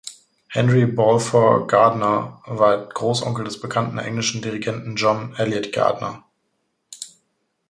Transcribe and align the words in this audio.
Henry 0.47 0.87
Balfour 0.87 1.67
Gardiner 1.67 2.41
war 2.47 2.87
Großonkel 2.89 3.45
des 3.45 3.61
bekannten 3.61 3.99
englischen 3.99 4.41
Dirigenten 4.41 4.95
John 4.95 5.35
Eliot 5.37 5.71
Gardiner. 5.73 6.23